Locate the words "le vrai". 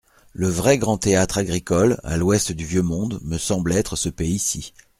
0.33-0.79